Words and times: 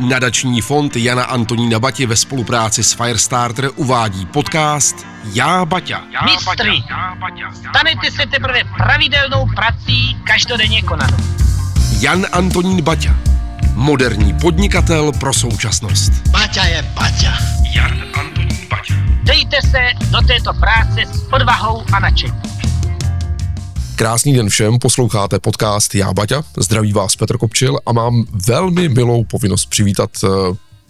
Nadační 0.00 0.60
fond 0.60 0.96
Jana 0.96 1.24
Antonína 1.24 1.78
Bati 1.80 2.06
ve 2.06 2.16
spolupráci 2.16 2.84
s 2.84 2.92
Firestarter 2.92 3.70
uvádí 3.76 4.26
podcast 4.26 5.06
Já 5.32 5.64
Baťa. 5.64 6.02
Mistry, 6.24 6.82
stanete 7.56 8.10
se 8.10 8.26
teprve 8.26 8.60
pravidelnou 8.76 9.46
prací 9.56 10.16
každodenně 10.24 10.82
konanou. 10.82 11.16
Jan 12.00 12.26
Antonín 12.32 12.82
Baťa. 12.82 13.14
Moderní 13.74 14.34
podnikatel 14.34 15.12
pro 15.12 15.32
současnost. 15.32 16.12
Baťa 16.30 16.64
je 16.64 16.82
Baťa. 16.82 17.38
Jan 17.74 18.02
Antonín 18.14 18.58
Baťa. 18.70 18.94
Dejte 19.22 19.56
se 19.62 19.80
do 20.10 20.20
této 20.20 20.54
práce 20.54 21.00
s 21.12 21.32
odvahou 21.32 21.84
a 21.92 22.00
nadšením. 22.00 22.63
Krásný 23.96 24.32
den 24.32 24.48
všem, 24.48 24.78
posloucháte 24.78 25.38
podcast 25.38 25.94
Já 25.94 26.12
Baťa, 26.12 26.42
zdraví 26.58 26.92
vás 26.92 27.16
Petr 27.16 27.38
Kopčil 27.38 27.78
a 27.86 27.92
mám 27.92 28.24
velmi 28.46 28.88
milou 28.88 29.24
povinnost 29.24 29.66
přivítat 29.66 30.10
eh, 30.24 30.28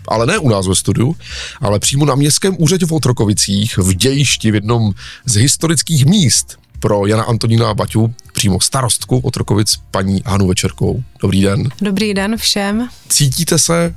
ale 0.09 0.27
ne 0.27 0.39
u 0.39 0.49
nás 0.49 0.67
ve 0.67 0.75
studiu, 0.75 1.17
ale 1.61 1.79
přímo 1.79 2.07
na 2.07 2.15
městském 2.15 2.57
úřadě 2.59 2.87
v 2.87 2.93
Otrokovicích 2.93 3.79
v 3.79 3.95
dějišti 3.95 4.51
v 4.51 4.55
jednom 4.55 4.93
z 5.25 5.35
historických 5.35 6.07
míst 6.07 6.59
pro 6.81 7.07
Jana 7.07 7.23
Antonína 7.23 7.75
Baťu, 7.75 8.15
přímo 8.33 8.61
starostku 8.61 9.19
Otrokovic, 9.19 9.77
paní 9.91 10.23
Hanu 10.27 10.47
Večerkou. 10.47 11.03
Dobrý 11.23 11.43
den. 11.43 11.69
Dobrý 11.81 12.15
den 12.15 12.37
všem. 12.37 12.89
Cítíte 13.09 13.59
se 13.59 13.95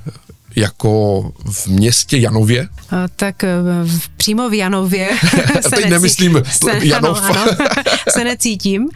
jako 0.56 1.22
v 1.50 1.66
městě 1.66 2.16
Janově? 2.16 2.68
Tak 3.16 3.44
eh, 3.44 3.48
v, 3.84 4.08
přímo 4.08 4.48
v 4.48 4.54
Janově 4.54 5.08
se 5.60 5.76
Teď 5.76 5.90
nemyslím 5.90 6.42
se, 6.50 6.70
Janov. 6.82 7.22
Ano, 7.22 7.40
ano, 7.40 7.52
se 8.08 8.24
necítím, 8.24 8.88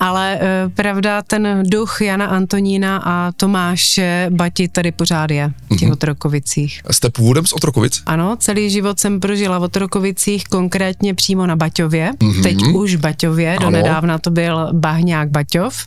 ale 0.00 0.38
uh, 0.40 0.72
pravda, 0.72 1.22
ten 1.22 1.62
duch 1.66 2.00
Jana 2.00 2.26
Antonína 2.26 3.02
a 3.04 3.32
Tomáše 3.32 4.26
Bati 4.30 4.68
tady 4.68 4.92
pořád 4.92 5.30
je 5.30 5.52
v 5.70 5.76
těch 5.76 5.88
mm-hmm. 5.88 5.92
Otrokovicích. 5.92 6.80
Jste 6.90 7.10
původem 7.10 7.46
z 7.46 7.52
Otrokovic? 7.52 8.02
Ano, 8.06 8.36
celý 8.36 8.70
život 8.70 9.00
jsem 9.00 9.20
prožila 9.20 9.58
v 9.58 9.62
Otrokovicích, 9.62 10.44
konkrétně 10.44 11.14
přímo 11.14 11.46
na 11.46 11.56
Baťově, 11.56 12.12
mm-hmm. 12.18 12.42
teď 12.42 12.62
už 12.62 12.96
Baťově, 12.96 13.56
ano. 13.56 13.70
donedávna 13.70 14.18
to 14.18 14.30
byl 14.30 14.68
Bahňák 14.72 15.30
Baťov, 15.30 15.86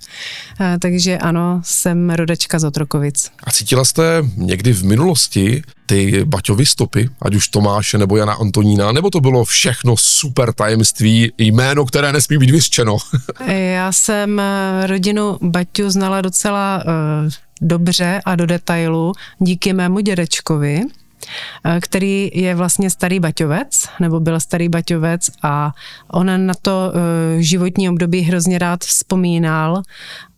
uh, 0.59 0.65
takže 0.79 1.17
ano, 1.17 1.61
jsem 1.63 2.09
rodačka 2.09 2.59
z 2.59 2.63
Otrokovic. 2.63 3.31
A 3.43 3.51
cítila 3.51 3.85
jste 3.85 4.23
někdy 4.37 4.73
v 4.73 4.83
minulosti 4.83 5.10
minulosti 5.11 5.61
ty 5.85 6.23
Baťovy 6.25 6.65
stopy, 6.65 7.09
ať 7.21 7.35
už 7.35 7.47
Tomáše 7.47 7.97
nebo 7.97 8.17
Jana 8.17 8.33
Antonína, 8.33 8.91
nebo 8.91 9.09
to 9.09 9.19
bylo 9.19 9.43
všechno 9.45 9.95
super 9.97 10.53
tajemství, 10.53 11.31
jméno, 11.37 11.85
které 11.85 12.13
nesmí 12.13 12.37
být 12.37 12.51
vyřčeno? 12.51 12.97
Já 13.47 13.91
jsem 13.91 14.39
eh, 14.39 14.87
rodinu 14.87 15.37
Baťu 15.41 15.89
znala 15.89 16.21
docela 16.21 16.83
uh, 16.85 17.31
dobře 17.61 18.21
a 18.25 18.35
do 18.35 18.45
detailu 18.45 19.13
díky 19.39 19.73
mému 19.73 19.99
dědečkovi, 19.99 20.81
který 21.81 22.31
je 22.33 22.55
vlastně 22.55 22.89
starý 22.89 23.19
baťovec, 23.19 23.85
nebo 23.99 24.19
byl 24.19 24.39
starý 24.39 24.69
baťovec 24.69 25.29
a 25.43 25.73
on 26.11 26.45
na 26.45 26.53
to 26.61 26.93
eh, 26.93 27.41
životní 27.41 27.89
období 27.89 28.21
hrozně 28.21 28.59
rád 28.59 28.83
vzpomínal 28.83 29.81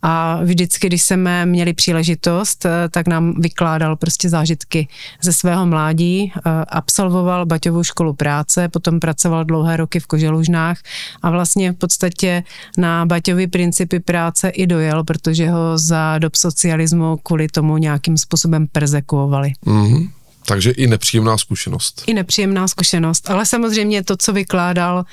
a 0.01 0.39
vždycky, 0.43 0.87
když 0.87 1.03
jsme 1.03 1.45
měli 1.45 1.73
příležitost, 1.73 2.65
eh, 2.65 2.89
tak 2.89 3.07
nám 3.07 3.33
vykládal 3.41 3.95
prostě 3.95 4.29
zážitky 4.29 4.87
ze 5.21 5.33
svého 5.33 5.65
mládí, 5.65 6.33
absolvoval 6.67 7.45
Baťovou 7.45 7.83
školu 7.83 8.13
práce, 8.13 8.69
potom 8.69 8.99
pracoval 8.99 9.45
dlouhé 9.45 9.77
roky 9.77 9.99
v 9.99 10.07
Koželužnách 10.07 10.77
a 11.21 11.29
vlastně 11.29 11.71
v 11.71 11.75
podstatě 11.75 12.43
na 12.77 13.05
Baťovy 13.05 13.47
principy 13.47 13.99
práce 13.99 14.49
i 14.49 14.67
dojel, 14.67 15.03
protože 15.03 15.49
ho 15.49 15.77
za 15.77 16.17
dob 16.17 16.35
socialismu 16.35 17.17
kvůli 17.17 17.47
tomu 17.47 17.77
nějakým 17.77 18.17
způsobem 18.17 18.67
persekuovali. 18.67 19.53
Mm-hmm. 19.65 20.09
Takže 20.47 20.71
i 20.71 20.87
nepříjemná 20.87 21.37
zkušenost. 21.37 22.03
I 22.07 22.13
nepříjemná 22.13 22.67
zkušenost, 22.67 23.29
ale 23.29 23.45
samozřejmě 23.45 24.03
to, 24.03 24.17
co 24.17 24.33
vykládal, 24.33 25.05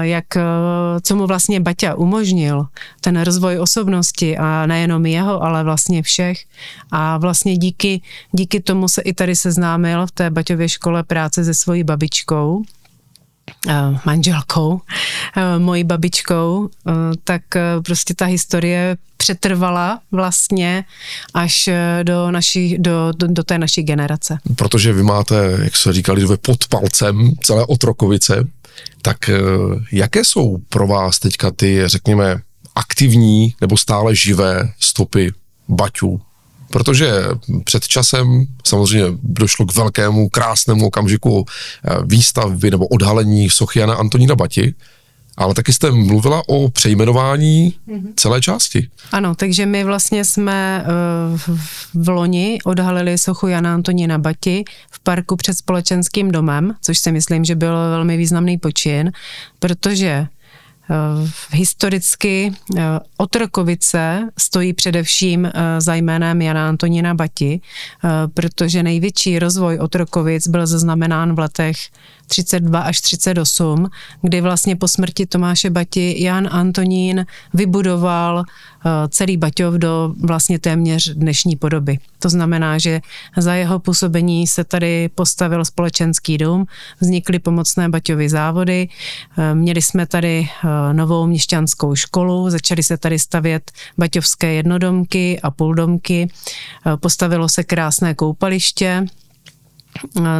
jak, 0.00 0.36
e, 0.36 0.42
co 1.02 1.16
mu 1.16 1.26
vlastně 1.26 1.60
Baťa 1.60 1.94
umožnil, 1.94 2.66
ten 3.00 3.20
rozvoj 3.20 3.58
osobnosti 3.58 4.36
a 4.38 4.66
nejenom 4.66 5.06
jeho, 5.06 5.42
ale 5.42 5.64
vlastně 5.64 6.02
všech. 6.02 6.44
A 6.90 7.18
vlastně 7.18 7.56
díky, 7.56 8.02
díky 8.32 8.60
tomu 8.60 8.88
se 8.88 9.02
i 9.02 9.12
tady 9.12 9.36
seznámil 9.36 10.06
v 10.06 10.10
té 10.10 10.30
Baťově 10.30 10.68
škole 10.68 11.02
práce 11.02 11.44
se 11.44 11.54
svojí 11.54 11.84
babičkou, 11.84 12.62
Eh, 13.68 13.98
manželkou, 14.04 14.80
eh, 15.36 15.58
mojí 15.58 15.84
babičkou, 15.84 16.68
eh, 16.68 16.92
tak 17.24 17.42
prostě 17.84 18.14
ta 18.14 18.24
historie 18.24 18.96
přetrvala 19.20 20.00
vlastně 20.12 20.84
až 21.34 21.68
do, 22.02 22.30
naší, 22.30 22.78
do, 22.78 23.12
do, 23.16 23.26
do 23.26 23.42
té 23.42 23.58
naší 23.58 23.82
generace. 23.82 24.38
Protože 24.56 24.92
vy 24.92 25.02
máte, 25.02 25.58
jak 25.62 25.76
se 25.76 25.92
říkali, 25.92 26.36
pod 26.36 26.68
palcem 26.68 27.32
celé 27.42 27.66
Otrokovice, 27.66 28.48
tak 29.02 29.30
jaké 29.92 30.24
jsou 30.24 30.56
pro 30.68 30.86
vás 30.86 31.18
teďka 31.18 31.50
ty, 31.50 31.82
řekněme, 31.86 32.40
aktivní 32.74 33.54
nebo 33.60 33.76
stále 33.76 34.14
živé 34.14 34.72
stopy 34.78 35.32
Baťů 35.68 36.20
protože 36.70 37.12
před 37.64 37.88
časem 37.88 38.46
samozřejmě 38.66 39.06
došlo 39.22 39.66
k 39.66 39.74
velkému, 39.74 40.28
krásnému 40.28 40.86
okamžiku 40.86 41.44
eh, 41.44 41.96
výstavby 42.04 42.70
nebo 42.70 42.86
odhalení 42.86 43.50
sochy 43.50 43.78
Jana 43.78 43.94
Antonína 43.94 44.34
Bati, 44.34 44.74
ale 45.36 45.54
taky 45.54 45.72
jste 45.72 45.90
mluvila 45.90 46.42
o 46.48 46.70
přejmenování 46.70 47.74
mm-hmm. 47.88 48.12
celé 48.16 48.40
části. 48.40 48.88
Ano, 49.12 49.34
takže 49.34 49.66
my 49.66 49.84
vlastně 49.84 50.24
jsme 50.24 50.84
eh, 50.84 51.56
v 51.94 52.08
loni 52.08 52.58
odhalili 52.64 53.18
sochu 53.18 53.46
Jana 53.46 53.74
Antonína 53.74 54.18
Bati 54.18 54.64
v 54.90 55.00
parku 55.00 55.36
před 55.36 55.58
společenským 55.58 56.30
domem, 56.30 56.74
což 56.82 56.98
si 56.98 57.12
myslím, 57.12 57.44
že 57.44 57.54
byl 57.54 57.74
velmi 57.74 58.16
významný 58.16 58.58
počin, 58.58 59.12
protože 59.58 60.26
Eh, 60.90 61.30
historicky 61.50 62.52
eh, 62.76 62.82
Otrokovice 63.16 64.28
stojí 64.38 64.72
především 64.72 65.52
za 65.78 65.94
jménem 65.94 66.42
Jana 66.42 66.68
Antonína 66.68 67.14
Bati, 67.14 67.60
protože 68.34 68.82
největší 68.82 69.38
rozvoj 69.38 69.78
Otrokovic 69.78 70.48
byl 70.48 70.66
zaznamenán 70.66 71.34
v 71.34 71.38
letech 71.38 71.76
32 72.30 72.80
až 72.80 73.00
38, 73.00 73.90
kdy 74.22 74.40
vlastně 74.40 74.76
po 74.76 74.88
smrti 74.88 75.26
Tomáše 75.26 75.70
Bati 75.70 76.22
Jan 76.22 76.48
Antonín 76.50 77.26
vybudoval 77.54 78.42
eh, 78.42 78.90
celý 79.08 79.36
Baťov 79.36 79.74
do 79.74 80.14
vlastně 80.22 80.58
téměř 80.58 81.14
dnešní 81.14 81.56
podoby. 81.56 81.98
To 82.18 82.28
znamená, 82.28 82.78
že 82.78 83.00
za 83.36 83.54
jeho 83.54 83.78
působení 83.78 84.46
se 84.46 84.64
tady 84.64 85.08
postavil 85.14 85.64
společenský 85.64 86.38
dům, 86.38 86.66
vznikly 87.00 87.38
pomocné 87.38 87.88
Baťovy 87.88 88.28
závody, 88.28 88.88
eh, 89.38 89.54
měli 89.54 89.82
jsme 89.82 90.06
tady 90.06 90.48
eh, 90.48 90.94
novou 90.94 91.26
měšťanskou 91.26 91.94
školu, 91.94 92.50
začaly 92.50 92.82
se 92.82 92.96
tady 92.96 93.18
stavět 93.18 93.72
baťovské 93.98 94.52
jednodomky 94.52 95.40
a 95.42 95.50
půldomky, 95.50 96.28
postavilo 97.00 97.48
se 97.48 97.64
krásné 97.64 98.14
koupaliště, 98.14 99.06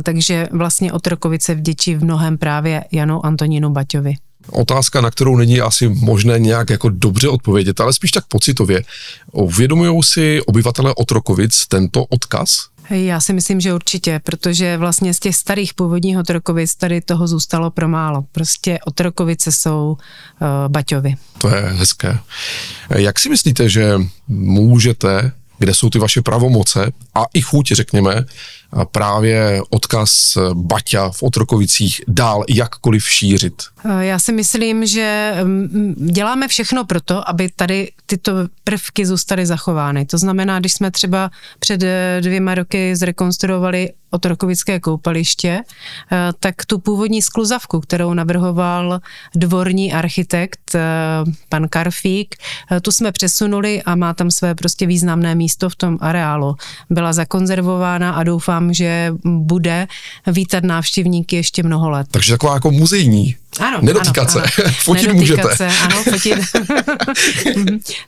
takže 0.03 0.48
vlastně 0.53 0.93
Otrokovice 0.93 1.54
vděčí 1.54 1.94
v 1.94 2.04
mnohem 2.04 2.38
právě 2.38 2.84
Janu 2.93 3.26
Antonínu 3.26 3.71
Baťovi. 3.71 4.15
Otázka, 4.50 5.00
na 5.00 5.10
kterou 5.10 5.37
není 5.37 5.60
asi 5.60 5.88
možné 5.88 6.38
nějak 6.38 6.71
jako 6.71 6.88
dobře 6.88 7.28
odpovědět, 7.28 7.81
ale 7.81 7.93
spíš 7.93 8.10
tak 8.10 8.26
pocitově. 8.26 8.82
Uvědomují 9.32 10.03
si 10.03 10.41
obyvatelé 10.47 10.94
Otrokovic 10.94 11.66
tento 11.66 12.04
odkaz? 12.04 12.50
Já 12.91 13.21
si 13.21 13.32
myslím, 13.32 13.60
že 13.60 13.75
určitě, 13.75 14.21
protože 14.25 14.76
vlastně 14.76 15.15
z 15.15 15.19
těch 15.19 15.37
starých 15.37 15.75
původních 15.75 16.19
otrokovic 16.19 16.75
tady 16.75 17.00
toho 17.00 17.28
zůstalo 17.28 17.71
pro 17.71 17.88
málo. 17.88 18.25
Prostě 18.32 18.78
otrokovice 18.87 19.53
jsou 19.53 19.97
uh, 19.97 20.48
Baťovi. 20.69 21.15
To 21.38 21.48
je 21.48 21.62
hezké. 21.62 22.19
Jak 22.91 23.19
si 23.19 23.28
myslíte, 23.28 23.69
že 23.69 23.94
můžete, 24.28 25.32
kde 25.59 25.75
jsou 25.75 25.91
ty 25.91 25.98
vaše 25.98 26.22
pravomoce 26.22 26.92
a 27.15 27.25
i 27.34 27.41
chuť, 27.41 27.72
řekněme, 27.72 28.25
právě 28.92 29.62
odkaz 29.71 30.39
Baťa 30.54 31.10
v 31.10 31.22
Otrokovicích 31.22 32.00
dál 32.09 32.45
jakkoliv 32.48 33.10
šířit? 33.10 33.62
Já 34.00 34.18
si 34.18 34.33
myslím, 34.33 34.86
že 34.86 35.34
mm, 35.45 35.95
děláme 36.12 36.48
všechno 36.48 36.84
pro 36.84 37.00
to, 37.00 37.28
aby 37.28 37.50
tady 37.56 37.92
tyto 38.06 38.33
prvky 38.65 39.06
zůstaly 39.06 39.47
zachovány. 39.47 40.06
To 40.06 40.18
znamená, 40.18 40.60
když 40.60 40.72
jsme 40.72 40.91
třeba 40.91 41.30
před 41.59 41.84
dvěma 42.21 42.54
roky 42.54 42.97
zrekonstruovali 42.97 43.91
otrokovické 44.10 44.80
koupaliště, 44.80 45.62
eh, 46.12 46.16
tak 46.41 46.66
tu 46.66 46.78
původní 46.78 47.22
skluzavku, 47.22 47.80
kterou 47.80 48.15
navrhoval 48.15 49.00
dvorní 49.34 49.92
architekt 49.92 50.74
eh, 50.74 50.80
pan 51.48 51.68
Karfík, 51.68 52.34
eh, 52.71 52.80
tu 52.80 52.92
jsme 52.92 53.12
přesunuli 53.12 53.83
a 53.83 53.95
má 53.95 54.15
tam 54.15 54.30
své 54.30 54.54
prostě 54.54 54.86
významné 54.86 55.34
místo 55.34 55.68
v 55.68 55.77
tom 55.77 55.98
areálu. 56.00 56.54
Byla 56.91 57.12
zakonzervována 57.12 58.12
a 58.12 58.22
doufám, 58.22 58.59
doufám, 58.60 58.74
že 58.74 59.12
bude 59.24 59.86
vítat 60.27 60.65
návštěvníky 60.65 61.36
ještě 61.36 61.62
mnoho 61.62 61.91
let. 61.91 62.07
Takže 62.10 62.33
taková 62.33 62.54
jako 62.54 62.71
muzejní. 62.71 63.36
Ano, 63.60 63.78
Nedotýkat 63.83 64.36
ano, 64.36 64.47
se. 64.47 64.62
Ano. 64.62 64.72
Fotit 64.83 65.07
Nedotýkat 65.07 65.45
můžete. 65.45 65.57
Se, 65.57 65.66
ano, 65.66 66.03
fotit. 66.03 66.39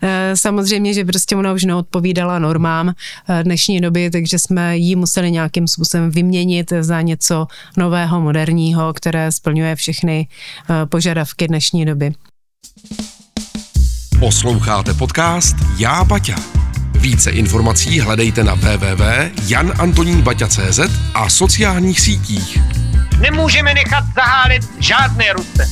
Eh, 0.03 0.37
Samozřejmě, 0.37 0.95
že 0.95 1.05
prostě 1.05 1.37
ona 1.37 1.53
už 1.53 1.65
neodpovídala 1.65 2.39
normám 2.39 2.93
eh, 3.29 3.45
dnešní 3.45 3.81
doby, 3.81 4.11
takže 4.11 4.39
jsme 4.39 4.77
ji 4.77 4.97
museli 4.97 5.31
nějakým 5.31 5.69
způsobem 5.69 6.11
vyměnit 6.11 6.73
za 6.81 7.01
něco 7.01 7.47
nového, 7.77 8.21
moderního, 8.21 8.93
které 8.93 9.33
splňuje 9.33 9.77
všechny 9.77 10.29
eh, 10.71 10.87
požadavky 10.87 11.49
dnešní 11.49 11.85
doby. 11.85 12.13
Posloucháte 14.21 14.95
podcast 14.95 15.57
Já 15.79 16.05
Baťa. 16.05 16.62
Více 17.03 17.31
informací 17.31 18.01
hledejte 18.01 18.45
na 18.45 18.55
www.janantoninbaťa.cz 18.55 20.81
a 21.15 21.31
sociálních 21.31 22.01
sítích. 22.01 22.59
Nemůžeme 23.21 23.75
nechat 23.75 24.05
zahálit 24.15 24.63
žádné 24.79 25.33
Rusce. 25.33 25.71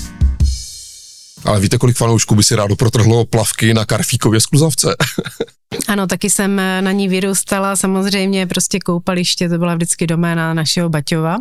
Ale 1.44 1.60
víte, 1.60 1.78
kolik 1.78 1.96
fanoušků 1.96 2.34
by 2.34 2.42
si 2.42 2.56
rádo 2.56 2.76
protrhlo 2.76 3.24
plavky 3.24 3.74
na 3.74 3.84
Karfíkově 3.84 4.40
skluzavce? 4.40 4.96
Ano, 5.88 6.06
taky 6.06 6.30
jsem 6.30 6.60
eh, 6.60 6.82
na 6.82 6.92
ní 6.92 7.08
vyrůstala, 7.08 7.76
samozřejmě 7.76 8.46
prostě 8.46 8.78
koupaliště, 8.78 9.48
to 9.48 9.58
byla 9.58 9.74
vždycky 9.74 10.06
doména 10.06 10.54
našeho 10.54 10.88
Baťova. 10.88 11.38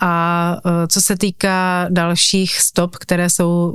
A 0.00 0.56
eh, 0.66 0.86
co 0.88 1.00
se 1.00 1.16
týká 1.16 1.86
dalších 1.90 2.60
stop, 2.60 2.96
které 2.96 3.30
jsou 3.30 3.74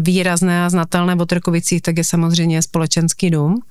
výrazné 0.00 0.64
a 0.64 0.70
znatelné 0.70 1.14
v 1.14 1.20
Otrokovicích, 1.20 1.82
tak 1.82 1.98
je 1.98 2.04
samozřejmě 2.04 2.62
společenský 2.62 3.30
dům, 3.30 3.62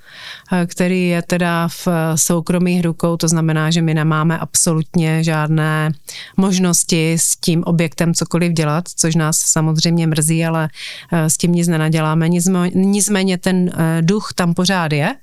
eh, 0.52 0.66
který 0.66 1.08
je 1.08 1.22
teda 1.22 1.68
v 1.68 1.88
eh, 1.88 2.18
soukromých 2.18 2.86
rukou, 2.86 3.18
to 3.18 3.28
znamená, 3.28 3.72
že 3.72 3.82
my 3.82 3.94
nemáme 3.94 4.38
absolutně 4.38 5.24
žádné 5.24 5.92
možnosti 6.38 7.14
s 7.14 7.36
tím 7.36 7.64
objektem 7.64 8.14
cokoliv 8.14 8.54
dělat, 8.54 8.84
což 8.96 9.16
nás 9.16 9.38
samozřejmě 9.38 10.08
mrzí, 10.08 10.46
ale 10.46 10.70
s 11.12 11.38
tím 11.38 11.52
nic 11.52 11.68
nenaděláme. 11.68 12.30
Nicméně 12.74 13.38
ten 13.38 13.72
duch 14.02 14.30
tam 14.36 14.54
pořád 14.54 14.92
je 14.94 15.16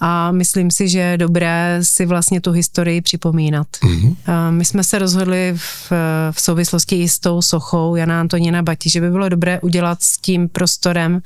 a 0.00 0.32
myslím 0.32 0.70
si, 0.70 0.88
že 0.88 0.98
je 0.98 1.18
dobré 1.18 1.78
si 1.82 2.06
vlastně 2.06 2.40
tu 2.40 2.52
historii 2.52 3.00
připomínat. 3.00 3.66
Mm-hmm. 3.82 4.16
My 4.50 4.64
jsme 4.64 4.84
se 4.84 4.98
rozhodli 4.98 5.52
v, 5.56 5.92
v 6.30 6.40
souvislosti 6.40 7.08
s 7.08 7.18
tou 7.18 7.42
sochou 7.42 7.96
Jana 7.96 8.20
Antonína 8.20 8.62
Bati, 8.62 8.90
že 8.90 9.00
by 9.00 9.10
bylo 9.10 9.28
dobré 9.28 9.60
udělat 9.60 10.02
s 10.02 10.18
tím 10.18 10.48
prostorem, 10.48 11.22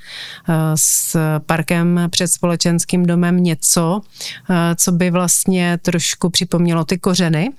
eh, 0.48 0.52
s 0.74 1.16
parkem 1.46 2.00
před 2.10 2.28
společenským 2.28 3.06
domem 3.06 3.42
něco, 3.42 4.00
eh, 4.50 4.74
co 4.76 4.92
by 4.92 5.10
vlastně 5.10 5.78
trošku 5.82 6.30
připomnělo 6.30 6.84
ty 6.84 6.98
kořeny, 6.98 7.52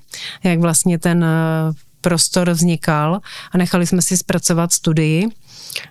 jak 0.44 0.60
vlastně 0.60 1.00
ten 1.00 1.24
eh, 1.24 1.91
prostor 2.02 2.50
vznikal 2.50 3.20
a 3.52 3.58
nechali 3.58 3.88
jsme 3.88 4.02
si 4.02 4.18
zpracovat 4.18 4.74
studii 4.74 5.30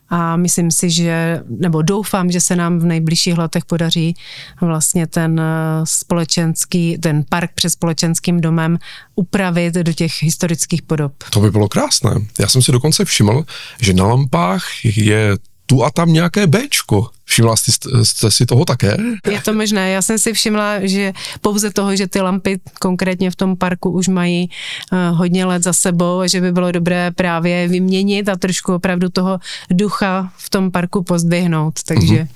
a 0.08 0.36
myslím 0.36 0.70
si, 0.70 0.90
že, 0.90 1.42
nebo 1.48 1.82
doufám, 1.82 2.30
že 2.30 2.40
se 2.40 2.56
nám 2.56 2.78
v 2.78 2.84
nejbližších 2.84 3.38
letech 3.38 3.64
podaří 3.64 4.14
vlastně 4.60 5.06
ten 5.06 5.40
eh, 5.40 5.44
společenský, 5.84 6.98
ten 6.98 7.24
park 7.28 7.50
před 7.54 7.70
společenským 7.70 8.40
domem 8.40 8.78
upravit 9.14 9.74
do 9.74 9.92
těch 9.92 10.22
historických 10.22 10.82
podob. 10.82 11.12
To 11.30 11.40
by 11.40 11.50
bylo 11.50 11.68
krásné. 11.68 12.10
Já 12.40 12.48
jsem 12.48 12.62
si 12.62 12.72
dokonce 12.72 13.04
všiml, 13.04 13.44
že 13.80 13.92
na 13.92 14.06
lampách 14.06 14.64
je 14.84 15.36
tu 15.70 15.84
a 15.84 15.90
tam 15.90 16.12
nějaké 16.12 16.46
Bčko. 16.46 17.06
Všimla 17.24 17.56
jste, 17.56 18.04
jste 18.04 18.30
si 18.30 18.46
toho 18.46 18.64
také? 18.64 18.96
Je 19.30 19.40
to 19.40 19.54
možné. 19.54 19.90
Já 19.90 20.02
jsem 20.02 20.18
si 20.18 20.32
všimla, 20.32 20.86
že 20.86 21.12
pouze 21.40 21.70
toho, 21.70 21.96
že 21.96 22.06
ty 22.06 22.20
lampy 22.20 22.60
konkrétně 22.80 23.30
v 23.30 23.36
tom 23.36 23.56
parku 23.56 23.90
už 23.90 24.08
mají 24.08 24.50
uh, 24.92 25.18
hodně 25.18 25.44
let 25.44 25.62
za 25.62 25.72
sebou 25.72 26.20
a 26.20 26.26
že 26.26 26.40
by 26.40 26.52
bylo 26.52 26.72
dobré 26.72 27.10
právě 27.10 27.68
vyměnit 27.68 28.28
a 28.28 28.36
trošku 28.36 28.74
opravdu 28.74 29.08
toho 29.08 29.38
ducha 29.70 30.32
v 30.36 30.50
tom 30.50 30.70
parku 30.70 31.02
pozdvihnout. 31.02 31.74
Takže, 31.86 32.26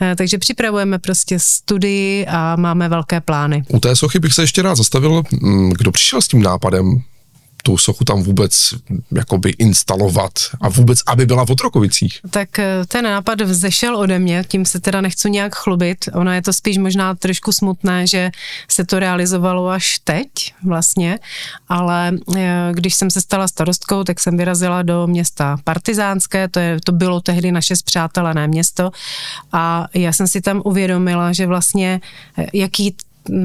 uh, 0.00 0.14
takže 0.16 0.38
připravujeme 0.38 0.98
prostě 0.98 1.38
studii 1.38 2.26
a 2.26 2.56
máme 2.56 2.88
velké 2.88 3.20
plány. 3.20 3.62
U 3.68 3.80
té 3.80 3.96
sochy 3.96 4.18
bych 4.18 4.34
se 4.34 4.42
ještě 4.42 4.62
rád 4.62 4.74
zastavil, 4.74 5.22
mm, 5.32 5.70
kdo 5.70 5.92
přišel 5.92 6.22
s 6.22 6.28
tím 6.28 6.42
nápadem 6.42 7.02
tu 7.66 7.76
sochu 7.76 8.04
tam 8.04 8.22
vůbec 8.22 8.74
jakoby 9.16 9.50
instalovat 9.50 10.32
a 10.60 10.68
vůbec, 10.68 10.98
aby 11.06 11.26
byla 11.26 11.46
v 11.46 11.50
Otrokovicích. 11.50 12.20
Tak 12.30 12.58
eh, 12.58 12.84
ten 12.88 13.04
nápad 13.04 13.40
vzešel 13.40 13.96
ode 13.96 14.18
mě, 14.18 14.44
tím 14.48 14.64
se 14.64 14.80
teda 14.80 15.00
nechci 15.00 15.30
nějak 15.30 15.54
chlubit. 15.54 16.08
Ono 16.12 16.32
je 16.32 16.42
to 16.42 16.52
spíš 16.52 16.78
možná 16.78 17.14
trošku 17.14 17.52
smutné, 17.52 18.06
že 18.06 18.30
se 18.68 18.84
to 18.84 18.98
realizovalo 18.98 19.68
až 19.68 19.98
teď 20.04 20.28
vlastně, 20.64 21.18
ale 21.68 22.12
eh, 22.36 22.70
když 22.72 22.94
jsem 22.94 23.10
se 23.10 23.20
stala 23.20 23.48
starostkou, 23.48 24.04
tak 24.04 24.20
jsem 24.20 24.36
vyrazila 24.36 24.82
do 24.82 25.06
města 25.06 25.56
Partizánské, 25.64 26.48
to, 26.48 26.60
je, 26.60 26.78
to 26.84 26.92
bylo 26.92 27.20
tehdy 27.20 27.52
naše 27.52 27.76
zpřátelené 27.76 28.48
město 28.48 28.90
a 29.52 29.86
já 29.94 30.12
jsem 30.12 30.28
si 30.28 30.40
tam 30.40 30.62
uvědomila, 30.64 31.32
že 31.32 31.46
vlastně 31.46 32.00
eh, 32.38 32.46
jaký 32.52 32.96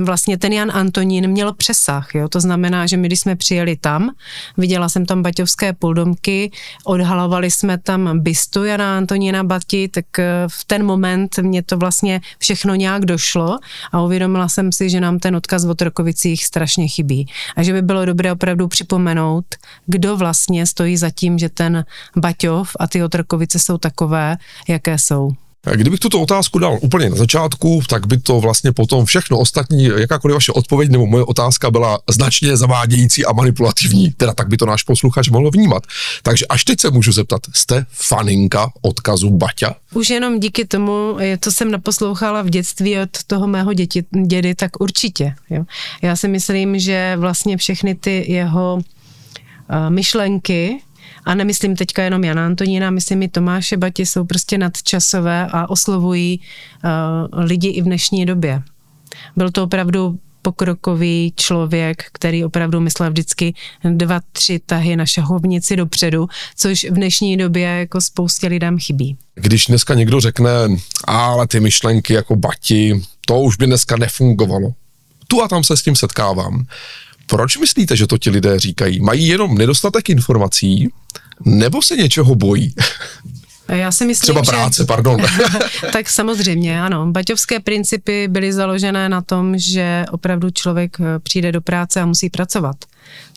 vlastně 0.03 0.37
ten 0.37 0.53
Jan 0.53 0.71
Antonín 0.73 1.27
měl 1.27 1.53
přesah, 1.53 2.15
jo? 2.15 2.29
to 2.29 2.39
znamená, 2.39 2.87
že 2.87 2.97
my 2.97 3.07
když 3.07 3.19
jsme 3.19 3.35
přijeli 3.35 3.77
tam, 3.77 4.09
viděla 4.57 4.89
jsem 4.89 5.05
tam 5.05 5.23
baťovské 5.23 5.73
půldomky, 5.73 6.51
odhalovali 6.85 7.51
jsme 7.51 7.77
tam 7.77 8.19
bystu 8.19 8.63
Jana 8.63 8.97
Antonína 8.97 9.43
Bati, 9.43 9.87
tak 9.87 10.19
eh, 10.19 10.25
v 10.47 10.65
ten 10.65 10.85
moment 10.85 11.37
mě 11.37 11.63
to 11.63 11.77
vlastně 11.77 12.21
všechno 12.39 12.75
nějak 12.75 13.05
došlo 13.05 13.57
a 13.91 14.01
uvědomila 14.01 14.49
jsem 14.49 14.71
si, 14.71 14.89
že 14.89 14.99
nám 14.99 15.19
ten 15.19 15.35
odkaz 15.35 15.65
v 15.65 15.69
Otrokovicích 15.69 16.45
strašně 16.45 16.87
chybí 16.87 17.27
a 17.55 17.63
že 17.63 17.73
by 17.73 17.81
bylo 17.81 18.05
dobré 18.05 18.31
opravdu 18.31 18.67
připomenout, 18.67 19.45
kdo 19.85 20.17
vlastně 20.17 20.65
stojí 20.65 20.97
za 20.97 21.09
tím, 21.09 21.39
že 21.39 21.49
ten 21.49 21.85
Baťov 22.15 22.75
a 22.79 22.87
ty 22.87 23.03
Otrokovice 23.03 23.59
jsou 23.59 23.77
takové, 23.77 24.37
jaké 24.67 24.97
jsou. 24.97 25.31
Kdybych 25.75 25.99
tuto 25.99 26.21
otázku 26.21 26.59
dal 26.59 26.77
úplně 26.81 27.09
na 27.09 27.15
začátku, 27.15 27.81
tak 27.89 28.07
by 28.07 28.17
to 28.17 28.39
vlastně 28.39 28.71
potom 28.71 29.05
všechno 29.05 29.39
ostatní, 29.39 29.83
jakákoliv 29.83 30.33
vaše 30.33 30.51
odpověď 30.51 30.91
nebo 30.91 31.05
moje 31.05 31.23
otázka 31.23 31.71
byla 31.71 31.99
značně 32.09 32.57
zavádějící 32.57 33.25
a 33.25 33.33
manipulativní, 33.33 34.11
teda 34.11 34.33
tak 34.33 34.47
by 34.47 34.57
to 34.57 34.65
náš 34.65 34.83
posluchač 34.83 35.29
mohl 35.29 35.51
vnímat. 35.51 35.83
Takže 36.23 36.45
až 36.45 36.63
teď 36.63 36.79
se 36.79 36.91
můžu 36.91 37.11
zeptat, 37.11 37.41
jste 37.53 37.85
faninka 37.91 38.71
odkazu 38.81 39.29
Baťa? 39.29 39.75
Už 39.93 40.09
jenom 40.09 40.39
díky 40.39 40.65
tomu, 40.65 41.17
co 41.41 41.51
jsem 41.51 41.71
naposlouchala 41.71 42.41
v 42.41 42.49
dětství 42.49 42.99
od 42.99 43.23
toho 43.27 43.47
mého 43.47 43.73
děti, 43.73 44.03
dědy, 44.27 44.55
tak 44.55 44.81
určitě. 44.81 45.35
Jo. 45.49 45.63
Já 46.01 46.15
si 46.15 46.27
myslím, 46.27 46.79
že 46.79 47.15
vlastně 47.17 47.57
všechny 47.57 47.95
ty 47.95 48.31
jeho 48.31 48.73
uh, 48.75 48.81
myšlenky, 49.89 50.81
a 51.25 51.35
nemyslím 51.35 51.75
teďka 51.75 52.03
jenom 52.03 52.23
Jana 52.23 52.45
Antonína, 52.45 52.89
myslím 52.89 53.23
i 53.23 53.27
Tomáše 53.27 53.77
Bati, 53.77 54.05
jsou 54.05 54.25
prostě 54.25 54.57
nadčasové 54.57 55.47
a 55.51 55.69
oslovují 55.69 56.39
uh, 56.39 57.43
lidi 57.43 57.67
i 57.67 57.81
v 57.81 57.85
dnešní 57.85 58.25
době. 58.25 58.61
Byl 59.35 59.51
to 59.51 59.63
opravdu 59.63 60.19
pokrokový 60.41 61.33
člověk, 61.35 62.03
který 62.11 62.45
opravdu 62.45 62.79
myslel 62.79 63.09
vždycky 63.09 63.53
dva, 63.83 64.19
tři 64.31 64.59
tahy 64.65 64.95
na 64.95 65.05
šahovnici 65.05 65.75
dopředu, 65.75 66.27
což 66.55 66.83
v 66.83 66.93
dnešní 66.93 67.37
době 67.37 67.67
jako 67.67 68.01
spoustě 68.01 68.47
lidem 68.47 68.79
chybí. 68.79 69.17
Když 69.35 69.65
dneska 69.65 69.93
někdo 69.93 70.19
řekne, 70.19 70.51
ale 71.07 71.47
ty 71.47 71.59
myšlenky 71.59 72.13
jako 72.13 72.35
Bati, 72.35 73.01
to 73.25 73.39
už 73.39 73.57
by 73.57 73.65
dneska 73.65 73.97
nefungovalo. 73.97 74.71
Tu 75.27 75.41
a 75.43 75.47
tam 75.47 75.63
se 75.63 75.77
s 75.77 75.81
tím 75.81 75.95
setkávám. 75.95 76.65
Proč 77.29 77.57
myslíte, 77.57 77.95
že 77.95 78.07
to 78.07 78.17
ti 78.17 78.29
lidé 78.29 78.59
říkají? 78.59 79.01
Mají 79.01 79.27
jenom 79.27 79.57
nedostatek 79.57 80.09
informací, 80.09 80.89
nebo 81.45 81.81
se 81.81 81.95
něčeho 81.95 82.35
bojí? 82.35 82.73
Já 83.67 83.91
si 83.91 84.05
myslím, 84.05 84.23
Třeba 84.23 84.41
práce, 84.41 84.81
že... 84.81 84.85
pardon. 84.85 85.21
tak 85.93 86.09
samozřejmě, 86.09 86.81
ano. 86.81 87.11
Baťovské 87.11 87.59
principy 87.59 88.27
byly 88.27 88.53
založené 88.53 89.09
na 89.09 89.21
tom, 89.21 89.57
že 89.57 90.05
opravdu 90.11 90.49
člověk 90.49 90.97
eh, 90.99 91.19
přijde 91.19 91.51
do 91.51 91.61
práce 91.61 92.01
a 92.01 92.05
musí 92.05 92.29
pracovat. 92.29 92.75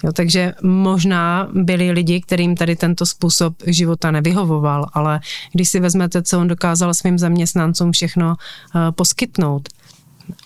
Jo, 0.04 0.12
takže 0.12 0.52
možná 0.62 1.48
byli 1.52 1.90
lidi, 1.90 2.20
kterým 2.20 2.56
tady 2.56 2.76
tento 2.76 3.06
způsob 3.06 3.54
života 3.66 4.10
nevyhovoval, 4.10 4.86
ale 4.92 5.20
když 5.52 5.68
si 5.68 5.80
vezmete, 5.80 6.22
co 6.22 6.40
on 6.40 6.48
dokázal 6.48 6.94
svým 6.94 7.18
zaměstnancům 7.18 7.92
všechno 7.92 8.28
uh, 8.28 8.80
poskytnout, 8.90 9.68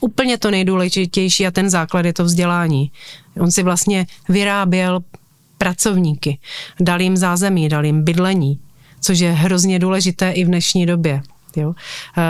úplně 0.00 0.38
to 0.38 0.50
nejdůležitější 0.50 1.47
a 1.47 1.50
ten 1.50 1.71
základ 1.71 2.05
je 2.07 2.12
to 2.12 2.25
vzdělání. 2.25 2.93
On 3.40 3.50
si 3.50 3.62
vlastně 3.62 4.07
vyráběl 4.28 5.00
pracovníky, 5.59 6.38
dal 6.81 7.00
jim 7.00 7.16
zázemí, 7.16 7.69
dal 7.69 7.85
jim 7.85 8.05
bydlení, 8.05 8.61
což 9.00 9.19
je 9.19 9.33
hrozně 9.33 9.78
důležité 9.78 10.31
i 10.31 10.45
v 10.45 10.49
dnešní 10.49 10.87
době. 10.87 11.23
Jo? 11.57 11.75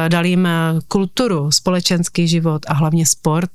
Dal 0.09 0.27
jim 0.27 0.49
kulturu, 0.89 1.51
společenský 1.51 2.29
život 2.29 2.63
a 2.69 2.75
hlavně 2.75 3.07
sport. 3.07 3.51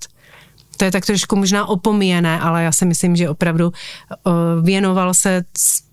To 0.81 0.85
je 0.85 0.91
tak 0.91 1.05
trošku 1.05 1.35
možná 1.35 1.65
opomíjené, 1.65 2.39
ale 2.39 2.63
já 2.63 2.71
si 2.71 2.85
myslím, 2.85 3.15
že 3.15 3.29
opravdu 3.29 3.73
věnoval 4.61 5.13
se 5.13 5.43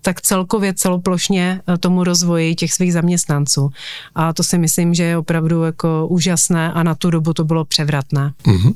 tak 0.01 0.21
celkově 0.21 0.73
celoplošně 0.73 1.61
tomu 1.79 2.03
rozvoji 2.03 2.55
těch 2.55 2.73
svých 2.73 2.93
zaměstnanců. 2.93 3.69
A 4.15 4.33
to 4.33 4.43
si 4.43 4.57
myslím, 4.57 4.93
že 4.93 5.03
je 5.03 5.17
opravdu 5.17 5.63
jako 5.63 6.07
úžasné 6.07 6.73
a 6.73 6.83
na 6.83 6.95
tu 6.95 7.09
dobu 7.09 7.33
to 7.33 7.43
bylo 7.43 7.65
převratné. 7.65 8.33
Mm-hmm. 8.43 8.73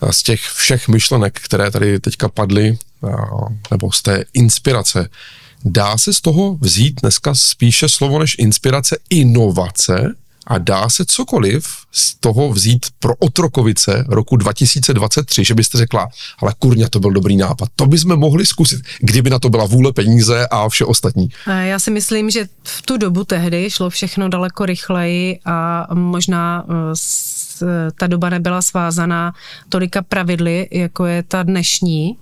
A 0.00 0.12
z 0.12 0.22
těch 0.22 0.40
všech 0.40 0.88
myšlenek, 0.88 1.40
které 1.44 1.70
tady 1.70 2.00
teďka 2.00 2.28
padly, 2.28 2.78
nebo 3.70 3.92
z 3.92 4.02
té 4.02 4.24
inspirace, 4.34 5.08
dá 5.64 5.98
se 5.98 6.12
z 6.12 6.20
toho 6.20 6.56
vzít 6.60 7.00
dneska 7.00 7.34
spíše 7.34 7.88
slovo 7.88 8.18
než 8.18 8.36
inspirace 8.38 8.96
inovace 9.10 10.14
a 10.46 10.58
dá 10.58 10.88
se 10.88 11.04
cokoliv 11.04 11.66
z 11.92 12.14
toho 12.14 12.52
vzít 12.52 12.86
pro 12.98 13.14
Otrokovice 13.16 14.04
roku 14.08 14.36
2023, 14.36 15.44
že 15.44 15.54
byste 15.54 15.78
řekla, 15.78 16.08
ale 16.38 16.54
kurňa, 16.58 16.88
to 16.88 17.00
byl 17.00 17.10
dobrý 17.10 17.36
nápad, 17.36 17.68
to 17.76 17.86
bychom 17.86 18.16
mohli 18.16 18.46
zkusit, 18.46 18.80
kdyby 19.00 19.30
na 19.30 19.38
to 19.38 19.50
byla 19.50 19.66
vůle 19.66 19.92
peníze 19.92 20.48
a 20.50 20.68
vše 20.68 20.84
ostatní. 20.84 21.28
Já 21.46 21.78
si 21.78 21.90
myslím, 21.90 22.30
že 22.30 22.48
v 22.62 22.82
tu 22.82 22.96
dobu 22.96 23.24
tehdy 23.24 23.70
šlo 23.70 23.90
všechno 23.90 24.28
daleko 24.28 24.66
rychleji 24.66 25.40
a 25.44 25.86
možná 25.94 26.64
eh, 26.68 27.90
ta 27.98 28.06
doba 28.06 28.30
nebyla 28.30 28.62
svázaná 28.62 29.32
tolika 29.68 30.02
pravidly, 30.02 30.68
jako 30.70 31.06
je 31.06 31.22
ta 31.22 31.42
dnešní 31.42 32.18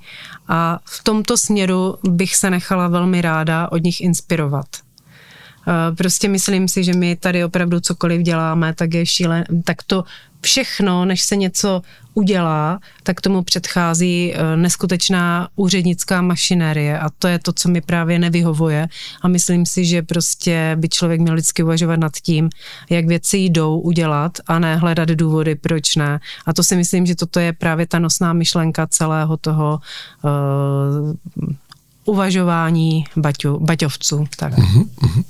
a 0.49 0.79
v 0.85 1.05
tomto 1.05 1.37
směru 1.37 1.99
bych 2.09 2.37
se 2.37 2.51
nechala 2.51 2.89
velmi 2.89 3.23
ráda 3.23 3.73
od 3.73 3.85
nich 3.85 4.01
inspirovat. 4.01 4.67
Eh, 5.69 5.95
prostě 5.95 6.29
myslím 6.29 6.69
si, 6.69 6.85
že 6.85 6.93
my 6.93 7.17
tady 7.17 7.45
opravdu 7.45 7.81
cokoliv 7.81 8.23
děláme, 8.23 8.75
tak 8.75 8.95
je 8.95 9.07
šílen, 9.07 9.45
tak 9.65 9.83
to 9.83 10.05
všechno, 10.41 11.05
než 11.05 11.23
se 11.23 11.37
něco 11.37 11.83
udělá, 12.15 12.81
tak 13.03 13.21
tomu 13.21 13.43
předchází 13.43 14.35
eh, 14.35 14.57
neskutečná 14.57 15.49
úřednická 15.57 16.23
mašinérie 16.23 16.99
a 16.99 17.11
to 17.19 17.29
je 17.29 17.39
to, 17.39 17.53
co 17.53 17.69
mi 17.69 17.81
právě 17.81 18.19
nevyhovuje 18.19 18.89
a 19.23 19.29
myslím 19.29 19.67
si, 19.67 19.85
že 19.85 20.03
prostě 20.03 20.77
by 20.81 20.89
člověk 20.89 21.21
měl 21.21 21.35
vždycky 21.35 21.63
uvažovat 21.63 22.01
nad 22.01 22.13
tím, 22.23 22.51
jak 22.91 23.07
věci 23.07 23.39
jdou 23.39 23.81
udělat 23.81 24.33
a 24.47 24.59
ne 24.59 24.77
hledat 24.77 25.09
důvody, 25.09 25.55
proč 25.55 25.97
ne. 25.97 26.21
A 26.47 26.53
to 26.53 26.63
si 26.63 26.77
myslím, 26.77 27.07
že 27.07 27.15
toto 27.15 27.41
je 27.41 27.53
právě 27.53 27.87
ta 27.87 27.99
nosná 27.99 28.33
myšlenka 28.33 28.87
celého 28.87 29.37
toho 29.37 29.81
uh, 30.25 31.53
uvažování 32.09 33.05
baťu, 33.17 33.59
baťovců. 33.61 34.27
Tak. 34.37 34.59
Uh-huh, 34.59 35.25